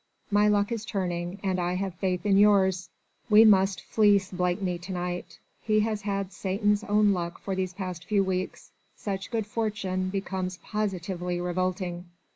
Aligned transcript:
My 0.31 0.47
luck 0.47 0.71
is 0.71 0.83
turning, 0.83 1.39
and 1.43 1.59
I 1.59 1.75
have 1.75 1.93
faith 1.93 2.25
in 2.25 2.35
yours. 2.39 2.89
We 3.29 3.45
must 3.45 3.83
fleece 3.83 4.31
Blakeney 4.31 4.79
to 4.79 4.91
night. 4.91 5.37
He 5.61 5.81
has 5.81 6.01
had 6.01 6.33
Satan's 6.33 6.83
own 6.83 7.13
luck 7.13 7.39
these 7.45 7.73
past 7.75 8.05
few 8.05 8.23
weeks. 8.23 8.71
Such 8.95 9.29
good 9.29 9.45
fortune 9.45 10.09
becomes 10.09 10.57
positively 10.57 11.39
revolting." 11.39 12.05